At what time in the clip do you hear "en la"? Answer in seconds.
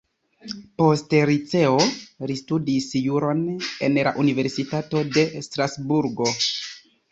3.89-4.15